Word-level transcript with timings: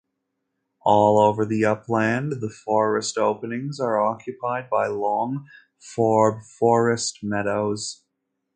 All 0.81 1.19
over 1.19 1.45
the 1.45 1.63
upland 1.65 2.41
the 2.41 2.49
forest 2.49 3.19
openings 3.19 3.79
are 3.79 4.01
occupied 4.01 4.67
by 4.67 4.87
long 4.87 5.47
forb 5.79 6.43
forest 6.43 7.19
meadows. 7.21 8.03